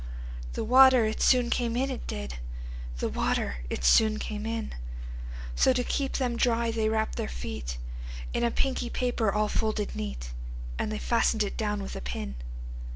The 0.53 0.63
water 0.63 1.05
it 1.05 1.21
soon 1.21 1.51
came 1.51 1.75
in, 1.77 1.91
it 1.91 2.07
did; 2.07 2.39
The 2.97 3.07
water 3.07 3.57
it 3.69 3.85
soon 3.85 4.17
came 4.17 4.47
in:So, 4.47 5.73
to 5.73 5.83
keep 5.83 6.13
them 6.13 6.37
dry, 6.37 6.71
they 6.71 6.89
wrapp'd 6.89 7.17
their 7.19 7.27
feetIn 7.27 7.77
a 8.33 8.49
pinky 8.49 8.89
paper 8.89 9.31
all 9.31 9.47
folded 9.47 9.95
neat:And 9.95 10.91
they 10.91 10.97
fasten'd 10.97 11.43
it 11.43 11.55
down 11.55 11.83
with 11.83 11.95
a 11.95 12.01
pin. 12.01 12.33